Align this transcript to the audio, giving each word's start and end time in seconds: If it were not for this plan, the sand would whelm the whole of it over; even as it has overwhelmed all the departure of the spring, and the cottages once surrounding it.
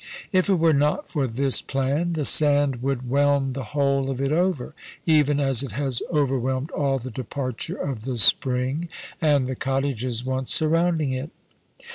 If 0.31 0.49
it 0.49 0.55
were 0.57 0.73
not 0.73 1.11
for 1.11 1.27
this 1.27 1.61
plan, 1.61 2.13
the 2.13 2.25
sand 2.25 2.81
would 2.81 3.07
whelm 3.07 3.51
the 3.53 3.65
whole 3.77 4.09
of 4.09 4.19
it 4.19 4.31
over; 4.31 4.73
even 5.05 5.39
as 5.39 5.61
it 5.61 5.73
has 5.73 6.01
overwhelmed 6.11 6.71
all 6.71 6.97
the 6.97 7.11
departure 7.11 7.77
of 7.77 8.05
the 8.05 8.17
spring, 8.17 8.89
and 9.21 9.45
the 9.45 9.53
cottages 9.55 10.25
once 10.25 10.51
surrounding 10.51 11.11
it. 11.11 11.29